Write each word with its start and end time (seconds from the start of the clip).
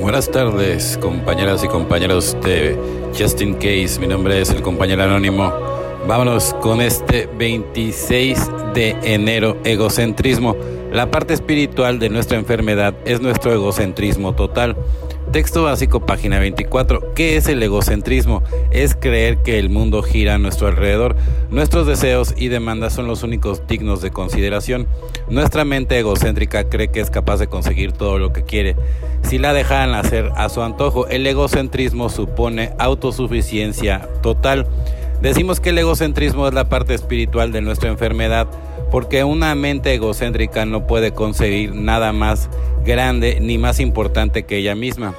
Buenas 0.00 0.30
tardes, 0.30 0.98
compañeras 1.00 1.62
y 1.62 1.68
compañeros 1.68 2.36
de 2.42 2.76
Just 3.16 3.40
in 3.40 3.54
Case. 3.54 3.98
Mi 4.00 4.06
nombre 4.06 4.40
es 4.40 4.50
el 4.50 4.62
compañero 4.62 5.02
anónimo. 5.02 5.52
Vámonos 6.08 6.54
con 6.54 6.80
este 6.80 7.28
26 7.38 8.38
de 8.74 8.96
enero, 9.02 9.58
egocentrismo. 9.64 10.56
La 10.92 11.10
parte 11.10 11.32
espiritual 11.32 11.98
de 11.98 12.10
nuestra 12.10 12.36
enfermedad 12.36 12.94
es 13.06 13.22
nuestro 13.22 13.50
egocentrismo 13.50 14.34
total. 14.34 14.76
Texto 15.32 15.62
básico, 15.62 16.04
página 16.04 16.38
24. 16.38 17.14
¿Qué 17.14 17.38
es 17.38 17.48
el 17.48 17.62
egocentrismo? 17.62 18.42
Es 18.70 18.94
creer 18.94 19.38
que 19.38 19.58
el 19.58 19.70
mundo 19.70 20.02
gira 20.02 20.34
a 20.34 20.38
nuestro 20.38 20.66
alrededor. 20.66 21.16
Nuestros 21.48 21.86
deseos 21.86 22.34
y 22.36 22.48
demandas 22.48 22.92
son 22.92 23.06
los 23.06 23.22
únicos 23.22 23.66
dignos 23.66 24.02
de 24.02 24.10
consideración. 24.10 24.86
Nuestra 25.30 25.64
mente 25.64 25.98
egocéntrica 25.98 26.68
cree 26.68 26.88
que 26.88 27.00
es 27.00 27.08
capaz 27.08 27.38
de 27.38 27.46
conseguir 27.46 27.92
todo 27.92 28.18
lo 28.18 28.34
que 28.34 28.44
quiere. 28.44 28.76
Si 29.22 29.38
la 29.38 29.54
dejaran 29.54 29.94
hacer 29.94 30.30
a 30.36 30.50
su 30.50 30.60
antojo, 30.60 31.06
el 31.06 31.26
egocentrismo 31.26 32.10
supone 32.10 32.74
autosuficiencia 32.78 34.10
total. 34.22 34.66
Decimos 35.22 35.58
que 35.58 35.70
el 35.70 35.78
egocentrismo 35.78 36.48
es 36.48 36.52
la 36.52 36.68
parte 36.68 36.92
espiritual 36.92 37.50
de 37.50 37.62
nuestra 37.62 37.88
enfermedad 37.88 38.48
porque 38.92 39.24
una 39.24 39.54
mente 39.54 39.94
egocéntrica 39.94 40.66
no 40.66 40.86
puede 40.86 41.12
conseguir 41.12 41.74
nada 41.74 42.12
más 42.12 42.50
grande 42.84 43.38
ni 43.40 43.56
más 43.56 43.80
importante 43.80 44.42
que 44.42 44.58
ella 44.58 44.74
misma. 44.74 45.14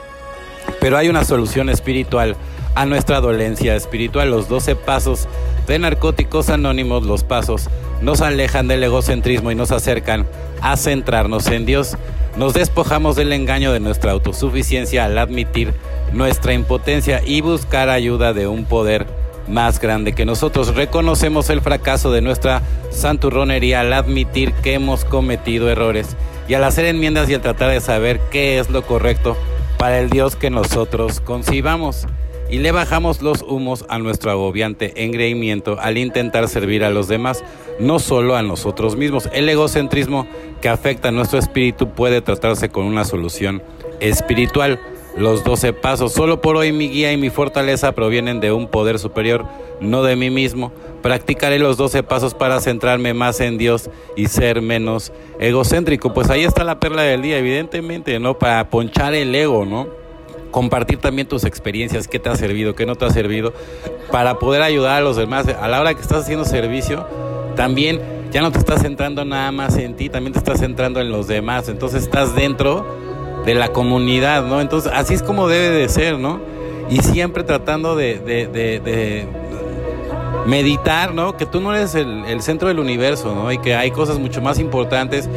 Pero 0.80 0.96
hay 0.96 1.10
una 1.10 1.26
solución 1.26 1.70
espiritual 1.70 2.38
a 2.76 2.86
nuestra 2.86 3.20
dolencia 3.20 3.76
espiritual. 3.76 4.30
Los 4.30 4.48
12 4.48 4.76
pasos 4.76 5.28
de 5.66 5.80
narcóticos 5.80 6.50
anónimos, 6.50 7.02
los 7.02 7.24
pasos, 7.24 7.68
nos 8.00 8.22
alejan 8.22 8.68
del 8.68 8.84
egocentrismo 8.84 9.50
y 9.50 9.56
nos 9.56 9.72
acercan 9.72 10.28
a 10.62 10.78
centrarnos 10.78 11.48
en 11.48 11.66
Dios. 11.66 11.98
Nos 12.38 12.54
despojamos 12.54 13.16
del 13.16 13.34
engaño 13.34 13.74
de 13.74 13.80
nuestra 13.80 14.12
autosuficiencia 14.12 15.06
al 15.06 15.18
admitir 15.18 15.74
nuestra 16.12 16.54
impotencia 16.54 17.24
y 17.26 17.42
buscar 17.42 17.90
ayuda 17.90 18.34
de 18.34 18.46
un 18.46 18.66
poder 18.66 19.08
más 19.47 19.80
grande 19.80 20.13
que 20.13 20.25
nosotros. 20.25 20.75
Reconocemos 20.75 21.49
el 21.49 21.61
fracaso 21.61 22.11
de 22.11 22.22
nuestra 22.22 22.61
santurronería 22.91 23.81
al 23.81 23.94
admitir 23.94 24.53
que 24.53 24.73
hemos 24.73 25.05
cometido 25.05 25.69
errores 25.69 26.16
y 26.47 26.53
al 26.53 26.63
hacer 26.63 26.86
enmiendas 26.86 27.30
y 27.30 27.33
al 27.33 27.41
tratar 27.41 27.71
de 27.71 27.81
saber 27.81 28.19
qué 28.31 28.59
es 28.59 28.69
lo 28.69 28.83
correcto 28.83 29.38
para 29.77 29.99
el 29.99 30.09
Dios 30.09 30.36
que 30.36 30.49
nosotros 30.49 31.19
concibamos. 31.19 32.08
Y 32.49 32.59
le 32.59 32.71
bajamos 32.71 33.21
los 33.21 33.41
humos 33.41 33.86
a 33.89 33.97
nuestro 33.97 34.30
agobiante 34.30 35.03
engreimiento 35.03 35.80
al 35.80 35.97
intentar 35.97 36.47
servir 36.47 36.83
a 36.83 36.91
los 36.91 37.08
demás, 37.08 37.44
no 37.80 37.99
solo 37.99 38.36
a 38.36 38.44
nosotros 38.44 38.95
mismos. 38.95 39.27
El 39.33 39.49
egocentrismo 39.49 40.27
que 40.61 40.69
afecta 40.69 41.08
a 41.08 41.11
nuestro 41.11 41.39
espíritu 41.39 41.89
puede 41.89 42.21
tratarse 42.21 42.69
con 42.69 42.86
una 42.86 43.05
solución 43.05 43.64
espiritual 43.99 44.80
los 45.16 45.44
doce 45.44 45.73
pasos. 45.73 46.14
Solo 46.14 46.42
por 46.42 46.56
hoy 46.56 46.72
mi 46.72 46.89
guía 46.89 47.11
y 47.11 47.17
mi 47.17 47.30
fortaleza 47.30 47.94
provienen 47.94 48.39
de 48.39 48.52
un 48.52 48.67
poder 48.67 49.00
superior, 49.00 49.45
no 49.80 50.03
de 50.03 50.16
mí 50.16 50.30
mismo. 50.30 50.72
Practicaré 51.02 51.60
los 51.60 51.77
doce 51.77 52.04
pasos 52.04 52.33
para 52.33 52.60
centrarme 52.61 53.14
más 53.14 53.39
en 53.39 53.58
Dios 53.58 53.89
y 54.15 54.27
ser 54.27 54.61
menos 54.61 55.11
egocéntrico. 55.39 56.14
Pues 56.14 56.30
ahí 56.30 56.43
está 56.43 56.64
la 56.64 56.80
perla 56.80 57.04
del 57.04 57.21
día, 57.21 57.38
evidentemente, 57.38 58.20
¿no? 58.20 58.39
Para 58.39 58.70
ponchar 58.70 59.14
el 59.14 59.33
ego, 59.36 59.65
¿no? 59.65 59.88
Compartir 60.52 60.99
también 60.99 61.27
tus 61.27 61.45
experiencias, 61.45 62.08
qué 62.08 62.20
te 62.20 62.30
ha 62.30 62.36
servido, 62.36 62.76
qué 62.76 62.86
no 62.86 62.95
te 62.95 63.05
ha 63.05 63.09
servido, 63.09 63.54
para 64.11 64.39
poder 64.39 64.61
ayudar 64.61 64.98
a 64.98 65.02
los 65.02 65.17
demás. 65.17 65.48
A 65.48 65.67
la 65.67 65.82
hora 65.82 65.93
que 65.93 66.02
estás 66.02 66.23
haciendo 66.23 66.45
servicio, 66.45 67.05
también 67.55 67.99
ya 68.32 68.42
no 68.42 68.52
te 68.52 68.59
estás 68.59 68.82
centrando 68.82 69.26
nada 69.26 69.52
más 69.52 69.77
en 69.77 69.95
ti, 69.95 70.09
también 70.09 70.33
te 70.33 70.39
estás 70.39 70.59
centrando 70.59 71.02
en 71.02 71.09
los 71.09 71.27
demás. 71.27 71.70
Entonces 71.70 72.04
estás 72.04 72.36
dentro 72.36 72.86
de 73.45 73.55
la 73.55 73.70
comunidad, 73.70 74.45
¿no? 74.45 74.61
Entonces, 74.61 74.92
así 74.93 75.14
es 75.14 75.23
como 75.23 75.48
debe 75.48 75.70
de 75.70 75.89
ser, 75.89 76.17
¿no? 76.17 76.39
Y 76.89 76.99
siempre 76.99 77.43
tratando 77.43 77.95
de, 77.95 79.27
meditar, 80.48 81.14
¿no? 81.14 81.37
Que 81.37 81.45
tú 81.45 81.61
no 81.61 81.73
eres 81.73 81.95
el, 81.95 82.42
centro 82.42 82.67
del 82.67 82.80
universo, 82.80 83.33
¿no? 83.33 83.52
Y 83.52 83.58
que 83.58 83.76
hay 83.76 83.92
cosas 83.92 84.20
mucho 84.20 84.42
más 84.42 84.59
importantes 84.59 85.30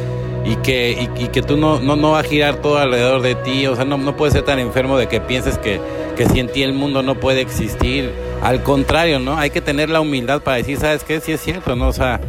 y 0.45 0.55
que, 0.57 1.09
y, 1.17 1.27
que 1.27 1.41
tú 1.41 1.57
no, 1.57 1.79
no, 1.79 1.95
no 1.95 2.11
va 2.11 2.19
a 2.19 2.23
girar 2.23 2.55
todo 2.55 2.77
alrededor 2.77 3.21
de 3.21 3.35
ti, 3.35 3.67
o 3.67 3.75
sea, 3.75 3.83
no, 3.85 3.97
no 3.97 4.15
puedes 4.15 4.33
ser 4.33 4.43
tan 4.43 4.59
enfermo 4.59 4.97
de 4.97 5.07
que 5.07 5.19
pienses 5.19 5.57
que, 5.57 5.81
que 6.15 6.27
si 6.27 6.43
ti 6.45 6.63
el 6.63 6.73
mundo 6.73 7.03
no 7.03 7.15
puede 7.15 7.41
existir. 7.41 8.11
Al 8.41 8.63
contrario, 8.63 9.19
¿no? 9.19 9.37
Hay 9.37 9.49
que 9.49 9.61
tener 9.61 9.89
la 9.89 9.99
humildad 9.99 10.41
para 10.41 10.57
decir, 10.57 10.77
¿sabes 10.77 11.03
qué? 11.03 11.19
Sí 11.19 11.31
es 11.33 11.41
cierto, 11.41 11.75
¿no? 11.75 11.87
O 11.87 11.93
sea, 11.93 12.21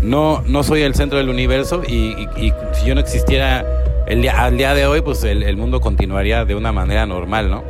no, 0.00 0.42
no 0.46 0.62
soy 0.62 0.82
el 0.82 0.94
centro 0.94 1.18
del 1.18 1.28
universo 1.28 1.82
y, 1.86 2.28
y 2.36 2.52
si 2.72 2.86
yo 2.86 2.94
no 2.94 3.00
existiera 3.00 3.64
el 4.10 4.22
día, 4.22 4.44
al 4.44 4.56
día 4.56 4.74
de 4.74 4.86
hoy, 4.86 5.02
pues 5.02 5.22
el, 5.22 5.56
mundo 5.56 5.80
continuaría 5.80 6.44
de 6.44 6.56
una 6.56 6.72
manera 6.72 7.06
normal, 7.06 7.48
¿no? 7.48 7.62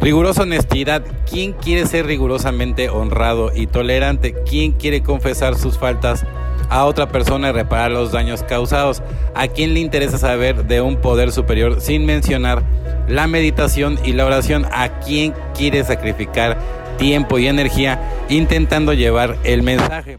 Rigurosa 0.00 0.42
honestidad. 0.42 1.02
¿Quién 1.28 1.52
quiere 1.52 1.86
ser 1.86 2.06
rigurosamente 2.06 2.88
honrado 2.88 3.52
y 3.54 3.66
tolerante? 3.66 4.34
¿Quién 4.48 4.72
quiere 4.72 5.02
confesar 5.02 5.56
sus 5.56 5.76
faltas 5.78 6.24
a 6.70 6.86
otra 6.86 7.08
persona 7.08 7.50
y 7.50 7.52
reparar 7.52 7.90
los 7.90 8.12
daños 8.12 8.42
causados? 8.42 9.02
¿A 9.34 9.46
quién 9.48 9.74
le 9.74 9.80
interesa 9.80 10.16
saber 10.16 10.64
de 10.64 10.80
un 10.80 10.96
poder 10.96 11.32
superior 11.32 11.82
sin 11.82 12.06
mencionar 12.06 12.62
la 13.06 13.26
meditación 13.26 13.98
y 14.02 14.14
la 14.14 14.24
oración? 14.24 14.66
¿A 14.72 15.00
quién 15.00 15.34
quiere 15.54 15.84
sacrificar 15.84 16.56
tiempo 16.96 17.38
y 17.38 17.46
energía 17.46 18.00
intentando 18.30 18.94
llevar 18.94 19.36
el 19.44 19.62
mensaje? 19.62 20.16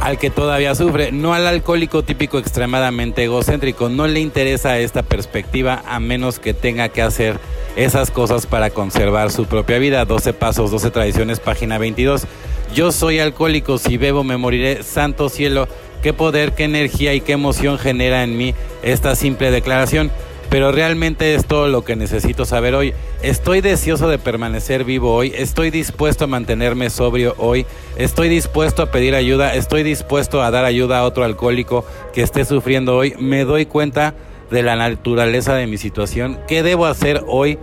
Al 0.00 0.18
que 0.18 0.30
todavía 0.30 0.74
sufre, 0.74 1.12
no 1.12 1.34
al 1.34 1.46
alcohólico 1.46 2.02
típico 2.02 2.38
extremadamente 2.38 3.24
egocéntrico. 3.24 3.88
No 3.88 4.06
le 4.06 4.20
interesa 4.20 4.78
esta 4.78 5.02
perspectiva 5.02 5.82
a 5.86 6.00
menos 6.00 6.38
que 6.38 6.54
tenga 6.54 6.88
que 6.88 7.02
hacer 7.02 7.38
esas 7.76 8.10
cosas 8.10 8.46
para 8.46 8.70
conservar 8.70 9.30
su 9.30 9.46
propia 9.46 9.78
vida. 9.78 10.04
12 10.04 10.32
pasos, 10.32 10.70
12 10.70 10.90
tradiciones, 10.90 11.40
página 11.40 11.78
22. 11.78 12.26
Yo 12.74 12.92
soy 12.92 13.18
alcohólico, 13.18 13.78
si 13.78 13.96
bebo 13.96 14.24
me 14.24 14.36
moriré, 14.36 14.82
santo 14.82 15.28
cielo. 15.28 15.68
Qué 16.02 16.12
poder, 16.12 16.54
qué 16.54 16.64
energía 16.64 17.12
y 17.14 17.20
qué 17.20 17.32
emoción 17.32 17.76
genera 17.76 18.22
en 18.22 18.36
mí 18.36 18.54
esta 18.84 19.16
simple 19.16 19.50
declaración 19.50 20.12
pero 20.50 20.72
realmente 20.72 21.34
es 21.34 21.46
todo 21.46 21.68
lo 21.68 21.84
que 21.84 21.96
necesito 21.96 22.44
saber 22.44 22.74
hoy. 22.74 22.94
Estoy 23.22 23.60
deseoso 23.60 24.08
de 24.08 24.18
permanecer 24.18 24.84
vivo 24.84 25.14
hoy, 25.14 25.32
estoy 25.36 25.70
dispuesto 25.70 26.24
a 26.24 26.28
mantenerme 26.28 26.90
sobrio 26.90 27.34
hoy, 27.38 27.66
estoy 27.96 28.28
dispuesto 28.28 28.82
a 28.82 28.90
pedir 28.90 29.14
ayuda, 29.14 29.54
estoy 29.54 29.82
dispuesto 29.82 30.42
a 30.42 30.50
dar 30.50 30.64
ayuda 30.64 30.98
a 30.98 31.04
otro 31.04 31.24
alcohólico 31.24 31.84
que 32.12 32.22
esté 32.22 32.44
sufriendo 32.44 32.96
hoy. 32.96 33.14
Me 33.18 33.44
doy 33.44 33.66
cuenta 33.66 34.14
de 34.50 34.62
la 34.62 34.76
naturaleza 34.76 35.54
de 35.54 35.66
mi 35.66 35.78
situación. 35.78 36.38
¿Qué 36.46 36.62
debo 36.62 36.86
hacer 36.86 37.24
hoy 37.26 37.58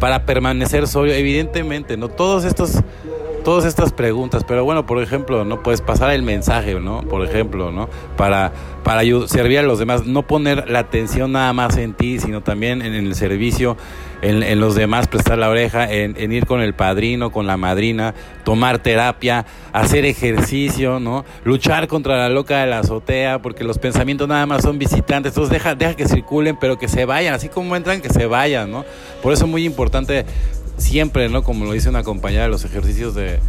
para 0.00 0.24
permanecer 0.24 0.86
sobrio? 0.88 1.14
Evidentemente, 1.14 1.96
no 1.96 2.08
todos 2.08 2.44
estos 2.44 2.82
todas 3.42 3.64
estas 3.64 3.92
preguntas, 3.92 4.44
pero 4.44 4.64
bueno, 4.64 4.86
por 4.86 5.02
ejemplo, 5.02 5.44
no 5.44 5.62
puedes 5.62 5.80
pasar 5.80 6.10
el 6.10 6.22
mensaje, 6.22 6.78
¿no? 6.80 7.02
Por 7.02 7.26
ejemplo, 7.26 7.70
¿no? 7.70 7.88
Para 8.16 8.52
para 8.82 9.02
servir 9.26 9.58
a 9.58 9.62
los 9.62 9.78
demás, 9.78 10.06
no 10.06 10.22
poner 10.22 10.68
la 10.68 10.80
atención 10.80 11.32
nada 11.32 11.52
más 11.52 11.76
en 11.76 11.94
ti, 11.94 12.18
sino 12.18 12.42
también 12.42 12.82
en, 12.82 12.94
el 12.94 13.14
servicio, 13.14 13.76
en, 14.22 14.60
los 14.60 14.74
demás, 14.74 15.08
prestar 15.08 15.38
la 15.38 15.48
oreja, 15.48 15.90
en, 15.90 16.32
ir 16.32 16.46
con 16.46 16.60
el 16.60 16.74
padrino, 16.74 17.30
con 17.30 17.46
la 17.46 17.56
madrina, 17.56 18.14
tomar 18.44 18.80
terapia, 18.80 19.46
hacer 19.72 20.04
ejercicio, 20.04 20.98
¿no? 20.98 21.24
Luchar 21.44 21.86
contra 21.86 22.16
la 22.16 22.28
loca 22.28 22.60
de 22.60 22.66
la 22.66 22.80
azotea, 22.80 23.40
porque 23.40 23.64
los 23.64 23.78
pensamientos 23.78 24.28
nada 24.28 24.46
más 24.46 24.62
son 24.62 24.78
visitantes, 24.78 25.32
entonces 25.32 25.52
deja, 25.52 25.74
deja 25.74 25.94
que 25.94 26.08
circulen, 26.08 26.56
pero 26.56 26.78
que 26.78 26.88
se 26.88 27.04
vayan, 27.04 27.34
así 27.34 27.48
como 27.48 27.76
entran, 27.76 28.00
que 28.00 28.10
se 28.10 28.26
vayan, 28.26 28.70
¿no? 28.70 28.84
Por 29.22 29.32
eso 29.32 29.44
es 29.44 29.50
muy 29.50 29.64
importante 29.64 30.24
siempre, 30.82 31.28
¿no? 31.28 31.42
Como 31.42 31.64
lo 31.64 31.72
dice 31.72 31.88
una 31.88 32.02
compañera, 32.02 32.48
los 32.48 32.64
ejercicios 32.64 33.14
de, 33.14 33.40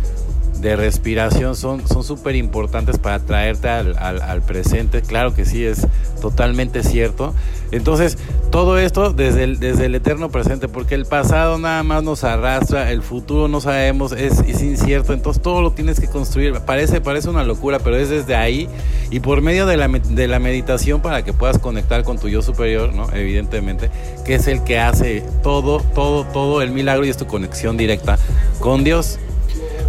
respiración 0.61 1.57
son 1.57 1.81
súper 2.05 2.37
importantes 2.37 2.97
para 2.97 3.19
traerte 3.19 3.67
al, 3.67 3.97
al, 3.97 4.41
presente. 4.43 5.01
Claro 5.01 5.35
que 5.35 5.43
sí, 5.43 5.65
es 5.65 5.85
totalmente 6.21 6.83
cierto. 6.83 7.33
Entonces, 7.73 8.17
todo 8.51 8.77
esto 8.77 9.13
desde 9.13 9.43
el, 9.43 9.59
desde 9.59 9.87
el 9.87 9.95
eterno 9.95 10.29
presente, 10.29 10.67
porque 10.67 10.93
el 10.93 11.05
pasado 11.05 11.57
nada 11.57 11.81
más 11.81 12.03
nos 12.03 12.23
arrastra, 12.23 12.91
el 12.91 13.01
futuro 13.01 13.47
no 13.47 13.59
sabemos, 13.61 14.11
es, 14.11 14.39
es 14.41 14.61
incierto, 14.61 15.11
entonces 15.11 15.41
todo 15.41 15.63
lo 15.63 15.71
tienes 15.71 15.99
que 15.99 16.07
construir. 16.07 16.53
Parece, 16.59 17.01
parece 17.01 17.29
una 17.29 17.43
locura, 17.43 17.79
pero 17.79 17.97
es 17.97 18.09
desde 18.09 18.35
ahí 18.35 18.69
y 19.09 19.21
por 19.21 19.41
medio 19.41 19.65
de 19.65 19.77
la, 19.77 19.87
de 19.87 20.27
la 20.27 20.37
meditación 20.37 21.01
para 21.01 21.23
que 21.23 21.33
puedas 21.33 21.57
conectar 21.57 22.03
con 22.03 22.19
tu 22.19 22.29
yo 22.29 22.43
superior, 22.43 22.93
¿no? 22.93 23.11
Evidentemente, 23.11 23.89
que 24.23 24.35
es 24.35 24.47
el 24.47 24.63
que 24.63 24.79
hace 24.79 25.23
todo, 25.41 25.79
todo, 25.79 26.25
todo 26.25 26.61
el 26.61 26.69
milagro 26.71 27.05
y 27.05 27.09
es 27.09 27.17
tu 27.17 27.25
conexión 27.25 27.75
directa 27.75 28.19
con 28.59 28.83
Dios. 28.83 29.17